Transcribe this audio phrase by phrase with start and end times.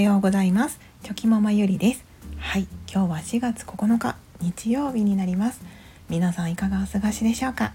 [0.00, 0.80] ようございます。
[1.02, 2.04] チョキママゆりです。
[2.38, 5.60] はい今日は4月9日日曜日になります。
[6.08, 7.74] 皆さんいかがお過ごしでしょうか？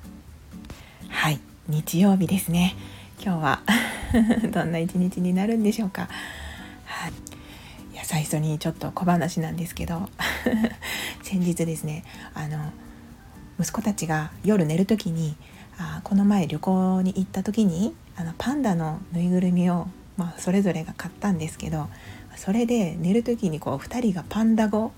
[1.09, 2.75] はい日曜日ですね。
[3.23, 3.61] 今日は
[4.51, 6.09] どんな一日になるんでしょうか？
[6.85, 7.11] はい。
[7.93, 10.09] いや最初にちょっと小話なんですけど
[11.21, 12.03] 先日ですね
[12.33, 12.71] あの
[13.59, 15.35] 息子たちが夜寝る時に
[15.77, 19.87] あこの前旅行に行った時にあのパンダのぬいぐるみを
[20.17, 21.87] まあ、それぞれが買ったんですけど
[22.37, 24.91] それで寝る時にこう2人がパンダ語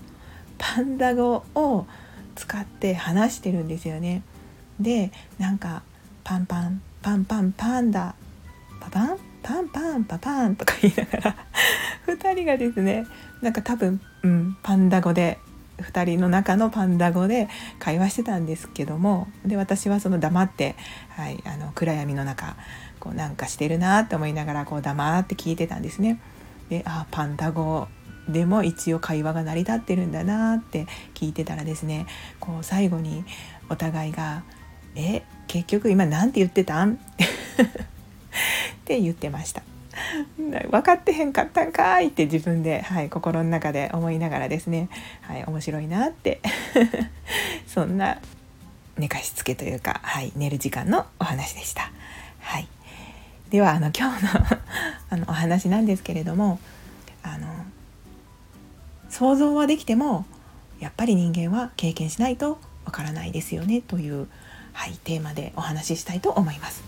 [0.58, 1.86] パンダ語を
[2.34, 4.22] 使って話してるんですよね。
[4.80, 5.82] でなんか
[6.24, 8.14] パンパンパンパンパンダ
[8.80, 11.36] パパンパンパンパパンとか言いながら
[12.06, 13.06] 2人がですね
[13.40, 15.38] なんか多分、うん、パンダ語で
[15.78, 17.48] 2人の中のパンダ語で
[17.78, 20.76] 会話してたんですけどもで私はその黙って、
[21.10, 22.56] はい、あの暗闇の中
[23.00, 26.20] こうなんかしてるなって思いながらこう黙って聞いてたんですね。
[26.68, 27.88] であパンダ語
[28.28, 32.06] でも一応会話が成り立ってるんだなって聞いてたらですね
[32.40, 33.24] こう最後に
[33.70, 34.42] お互いが
[34.94, 36.94] 「え結局今何て言ってたん?
[36.98, 36.98] 」っ
[38.84, 39.62] て言ってました。
[40.70, 44.88] 分かってへんかったんかいって自分で、はい、心の中で思いながらですね、
[45.22, 46.40] はい、面白いなって
[47.66, 48.18] そんな
[48.96, 51.90] 寝かしつけというか、はい、寝る時間のお話でした。
[52.40, 52.68] はい、
[53.50, 54.30] ではあの今日の
[55.10, 56.58] あのお話なんですけれども
[57.22, 57.48] あの
[59.08, 60.26] 想像はできても
[60.80, 64.28] やっぱり人間は経験しないとわからないですよねという、
[64.72, 66.82] はい、テーマでお話ししたいと思います。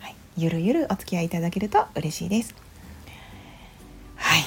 [0.00, 2.54] はい、ゆるゆるお付き合いいただけると嬉しいです。
[4.16, 4.40] はい、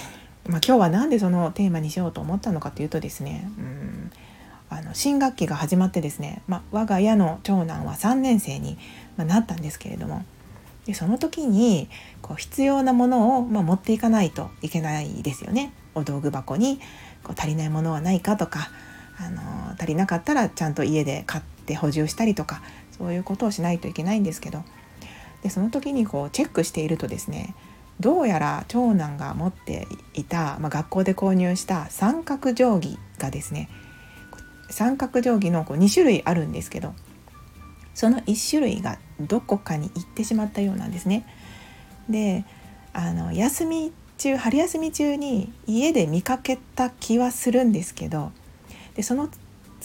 [0.47, 4.11] まあ、今日は何でそのテーマにしようと思ったのかというとですねうん
[4.69, 8.77] あの新学期が始まってですね、まあ、我が家の長男は3年生に
[9.17, 10.25] なったんですけれども
[10.85, 11.89] でその時に
[12.21, 15.73] こう必要なものを、まあ、持っていかないといけないですよね。
[15.95, 16.79] お道具箱に
[17.23, 18.69] こう足りないものはないかとか、
[19.19, 19.41] あの
[19.77, 22.61] 足りなかったらちゃんと家で買って補充したりとか
[22.91, 24.63] そういうことをしないといけないんですけど
[25.43, 27.53] でその時にこうチェックしているとですね
[27.99, 33.69] どうやら長男が持っていた、まあ、学校で購入した三角定規がですね
[34.69, 36.93] 三角定規のこう2種類あるんですけど
[37.93, 41.25] その1種類がどこかに行ってしまったようなんですね。
[42.09, 42.45] で
[42.93, 48.31] あの休み中春休み中に家で見かけた気はするんですけど
[48.95, 49.29] でその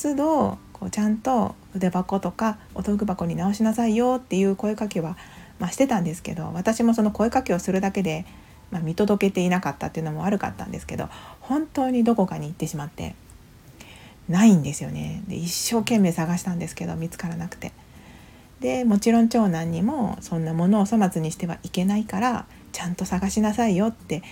[0.00, 5.16] 都度こうちゃんと筆箱とかお道具箱に直しなさいよっていう声かけは、
[5.60, 8.26] まあ、してたんですけど私もその声かけをするだけで、
[8.72, 11.08] まあ、見届けていなかったっていうのも悪かったんですけど
[11.40, 13.14] 本当にどこかに行ってしまって
[14.28, 17.72] ないんですよねで一生懸命探したんですけど見つからなくて。
[18.60, 24.22] でもちろん長男にもそんなものを粗末にしてはいけないからちゃんと探しなさいよって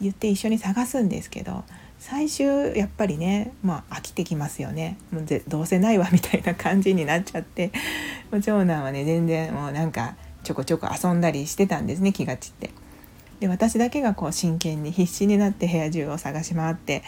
[0.00, 1.64] 言って一緒に探すんですけど
[1.98, 7.70] 最終やっぱりねまあ飽きてきますよねもうどうせないわみたいな感じになっちゃって
[8.30, 12.70] もう長男はね全然もうなんかちょこちょこ遊んだりしてたんですね気が散って。
[13.38, 17.02] で私だけがこう真剣に必死になって部屋中を探し回って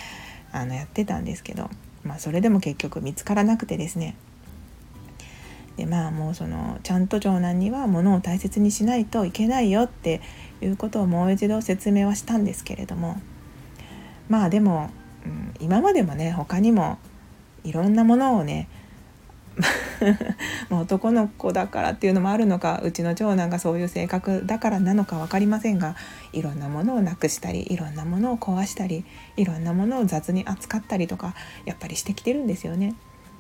[0.51, 1.71] あのやってたんですけど、
[2.03, 4.17] まあ、それでも結局見つからなくてですね
[5.77, 10.21] でまあもうそのちゃんと長男には物を大切にしないといけないよって
[10.61, 13.21] いうことをもう一度説明はしたんですけれども
[14.29, 14.91] まあでも、
[15.25, 16.99] うん、今までもね他にも
[17.65, 18.69] いろんなものをね
[20.71, 25.97] 男の子だからっていうのもあるのかうちの長男がそういう性格だからなのか分かりませんが
[26.33, 29.05] いろんなものをなくしたりいろんなものを壊したり
[29.37, 31.35] いろんなものを雑に扱ったりとか
[31.65, 32.95] やっぱりしてきてるんですよね。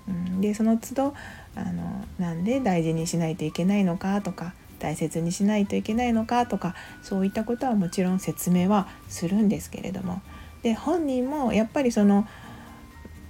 [0.09, 1.15] うん、でその都度
[1.57, 10.21] あのなんで大事にしないといけないのかとか大切にしないといけないのかとかそういったことはもちろん説明はするんですけれども
[10.63, 12.27] で本人もやっぱりその、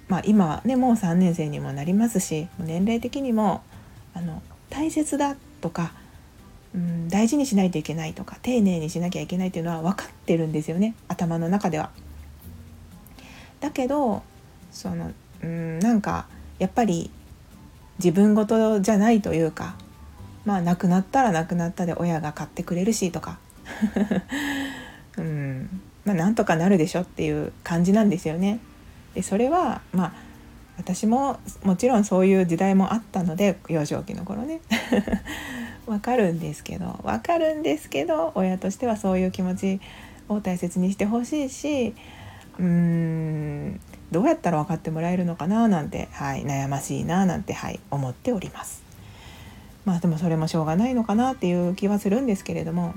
[0.08, 3.62] まあ、今はねもう3年生にもなりますし年齢的にも
[4.14, 5.92] あの大切だとか、
[6.74, 11.90] うん、大事にしないといけないとか丁寧にしなきゃいけないっていうのは分かってるんですよね頭の中では。
[13.60, 14.22] だけど
[14.70, 15.12] その
[15.43, 16.26] うんなんか
[16.58, 17.10] やっぱり
[17.98, 19.76] 自分事じゃないというか
[20.44, 23.38] まあ亡くなったら亡くなったで親が買ってくれるしとか。
[25.16, 25.80] うん。
[26.04, 28.60] まあなんとかなるでしょっていう感じなんですよね。
[29.14, 30.12] でそれはまあ
[30.76, 34.60] 私ももちろんそういう時代もあったので幼少期の頃ね。
[35.86, 39.80] わかるんですけどわかるんですけど親としてはそういう気持ち
[40.28, 41.94] を大切にしてほしいし
[42.58, 43.80] うーん
[44.14, 48.84] どうやったら分かってもらえるのかななんて、はい、悩ましいななんて、はい、思っております。
[49.84, 52.94] まあでもそれもしょうがないのかなっていう気はするんですけれども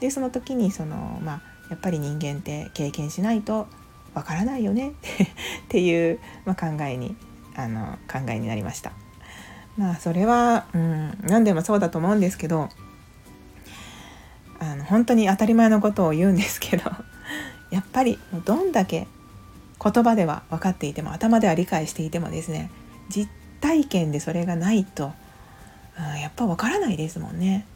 [0.00, 3.66] でその時にその、まあ、やっぱり人間って経験しないと
[4.14, 4.90] わからないよね
[5.64, 7.16] っていう、まあ、考えに
[7.56, 8.92] あの考えになりました。
[9.78, 12.68] まあそれは、うん、何でもそうだと思うんですけど
[14.60, 16.90] あの本当に当たり前のことを言うんですけど
[17.70, 19.08] やっぱりどんだけ
[19.82, 22.70] 言葉では分かっていても頭では理解していてもですね
[23.08, 23.28] 実
[23.60, 25.12] 体験でそれがないと、
[25.98, 27.66] うん、やっぱ分からないですもんね。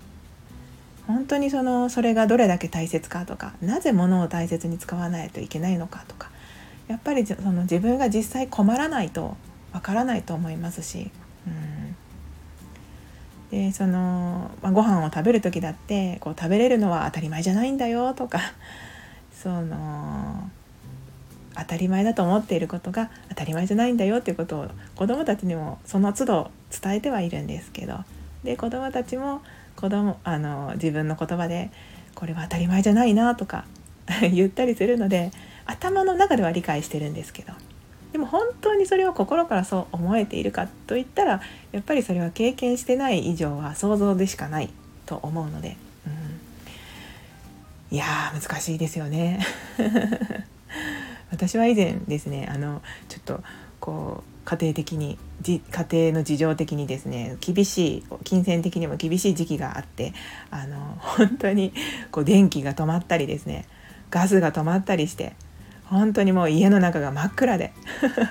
[1.06, 6.30] 本当にそのそれがどれだけ大切かとかなぜ物を大切に使わないといけないのかとか
[6.86, 9.36] やっぱりその自分が実際困らないと
[9.72, 11.10] わからないと思いますし、
[13.50, 18.40] うん、でその、まあ、ご飯を食べる時だってこう食べれるのは当たり前じゃないんだよとか
[19.32, 20.50] その
[21.56, 27.98] 当たり前だと思っていることが当たり前じゃないんだよっていうことを子どもたちにもその都度伝えてはいるんですけど。
[28.44, 29.40] で子どもたちも
[29.76, 31.70] 子供あの自分の言葉で
[32.14, 33.64] これは当たり前じゃないなとか
[34.20, 35.30] 言ったりするので
[35.64, 37.52] 頭の中では理解してるんですけど。
[38.12, 41.40] でも本当にそれを心からそう思えているかといったら
[41.72, 44.68] やっぱりそれは経験してない以上は想像でしかない
[45.06, 45.78] と思うので、
[47.90, 48.04] うん、いや
[48.34, 49.40] 難しいですよね。
[51.42, 53.42] 私は以前ですねあのちょっと
[53.80, 55.60] こう家庭的に家
[55.90, 60.12] 庭の事情的にですね厳しい金銭的にも厳しい時期があって
[60.52, 61.72] あの本当に
[62.12, 63.66] こう電気が止まったりですね
[64.10, 65.34] ガスが止まったりして
[65.84, 67.72] 本当にもう家の中が真っ暗で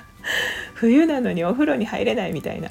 [0.74, 2.70] 冬なのにお風呂に入れないみたいな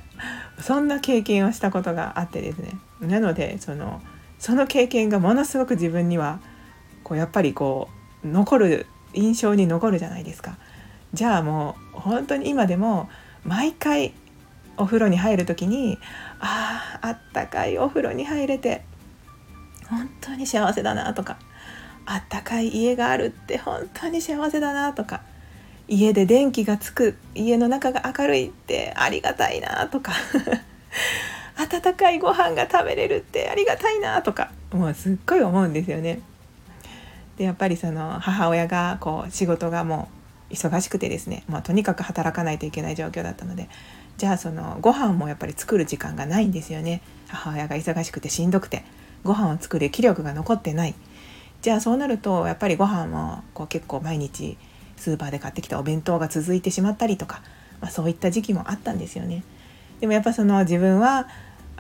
[0.59, 4.01] そんな経験をしたことがあってですねなのでその
[4.39, 6.41] その経験がものすごく自分には
[7.05, 7.91] こうやっぱりこ
[8.25, 10.57] う残る印象に残るじゃないですか。
[11.13, 13.09] じゃあもう本当に今でも
[13.45, 14.13] 毎回
[14.77, 15.99] お風呂に入る時に
[16.39, 18.83] あああったかいお風呂に入れて
[19.89, 21.39] 本当に幸せだなとか
[22.07, 25.23] あったかい家があるって本当に幸せだなとか
[25.89, 30.13] 家で電気がつく家の中が明るいってありがたいなとか
[31.59, 36.21] 温かいご飯が食べれるってありがたいなとかもうすっごい思うんですよね。
[37.41, 40.11] でやっぱりその母親がこう仕事がも
[40.51, 43.71] う忙しくてですね、まあ、とにかく働かないといけない状況だったので
[44.19, 48.85] じゃあそのご飯もやっぱり作る時間がないんですよね母親が忙しくてしんどくて
[49.25, 50.95] ご飯を作る気力が残ってない
[51.63, 54.59] じゃあそうなるとやっぱりご飯もこう結構毎日
[54.99, 57.41] スーパーで買ってきたお弁当が続いてしまったりとか、
[57.81, 59.45] まあ、そういった時期もあったんですよね。
[60.01, 61.27] でもやっぱその自分は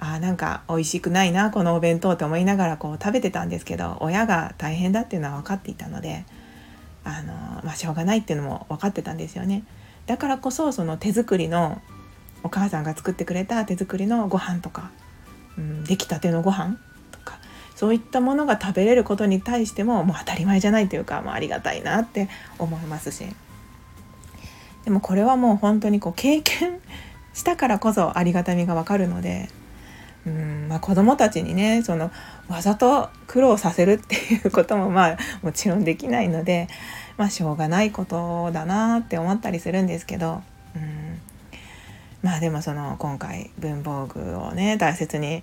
[0.01, 6.25] あなんか美味しくないなこのお弁当って思いながらこう食べてたんですけど親が大変だっていうのは分かっていたので
[7.05, 9.63] あの、まあ、しょうがないっていうのも分かってたんですよね。
[10.07, 11.81] だからこそその手作りの
[12.43, 14.91] お母さんが作ってくれた手作りのご飯とか、
[15.59, 16.79] うん、出来たてのご飯
[17.13, 17.39] とか
[17.77, 23.25] そういったものが食べれることに対してももう当たり前じゃないというか、まあ、ありがたいなって思いますし
[24.85, 26.81] でもこれはもう本当にこう経験
[27.35, 29.51] したからこそありがたみがわかるので
[30.27, 32.11] うんまあ、子どもたちにねその
[32.49, 36.69] わざと苦労させるっていうこともまあもちろんできないので、
[37.17, 40.43] まあ、しょうがないことだなって思ったりするんですけど
[40.77, 41.21] うん
[42.23, 45.43] まあでもその今回文房具をね大切に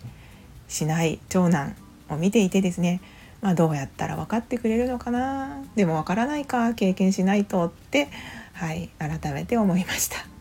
[0.68, 1.75] しない長男
[2.09, 3.01] を見ていてですね、
[3.41, 8.10] まあ、どうやったら分かってくれるのかなでも分からないか経験しないとって、
[8.53, 10.37] はい、改めて思いました。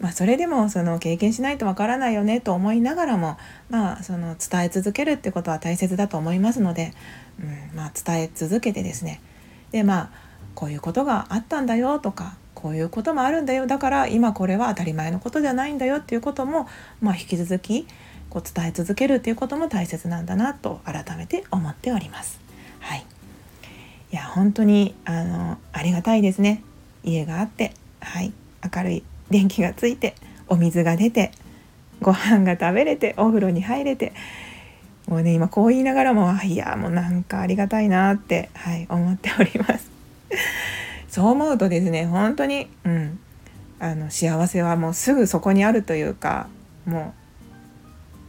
[0.00, 3.36] まあ、それでもその経験しないとわからないよねと思いながらも、
[3.70, 6.92] まあ、その伝え続けるってことは大切だと思いますので、
[7.40, 9.20] うんまあ、伝え続けてですね。
[9.70, 10.10] でまあ
[10.54, 13.66] こういうことがあったんだよとかこういうこともあるんだよ。
[13.66, 16.68] だから今これは当たり前のことじゃないんだよっていうことも、
[17.00, 17.86] まあ、引き続き
[18.30, 22.40] こう伝え続けるっていうことも大切なんだなと改めて思っております。
[22.80, 23.06] はい、
[24.12, 26.62] いや本当にあのありがたいですね。
[27.02, 28.32] 家があって、はい、
[28.74, 30.14] 明るい電気がついて
[30.48, 31.32] お水が出て
[32.00, 34.12] ご飯が食べれてお風呂に入れて
[35.06, 39.90] もうね今こう言いながらもいやもうなんかありがたいなって、はい、思っております。
[41.08, 43.18] そう思うとですね本当に、うん、
[43.78, 46.48] あの幸せはもうすぐそこにあるというか
[46.86, 47.14] も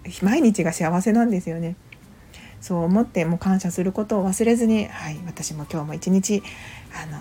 [0.06, 1.76] う毎日が幸せなんですよね。
[2.62, 6.42] そう思ってもう感謝することを忘れずに、はい、私も今日も一日
[6.94, 7.20] あの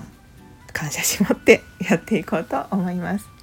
[0.73, 3.34] 感謝し持ってやっていこうと思います。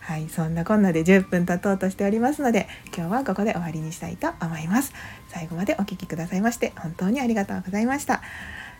[0.00, 2.66] はい、そんなこんなで10分経とうとしておりますので
[2.96, 4.92] 今日はここで終わりにしたいと思います。
[5.28, 8.22] 最後までお聴きくださいまして本当にありがとうございました。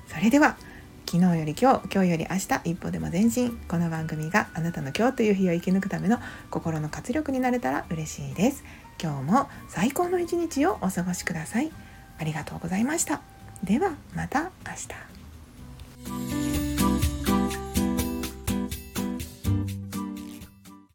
[0.07, 0.57] それでは
[1.05, 3.59] 昨日より今日今日より明日一歩でも前進。
[3.69, 6.19] この番組があなたの今日という日を生き抜くための
[6.51, 8.65] 心の活力になれたら嬉しいです。
[9.03, 11.71] 今日も最高の一日をお過ごしください。
[12.19, 13.21] ありがとうございました。
[13.63, 14.73] ではまた明
[16.33, 16.38] 日。